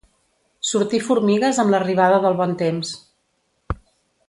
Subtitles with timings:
[0.69, 2.95] Sortir formigues amb l'arribada del bon temps.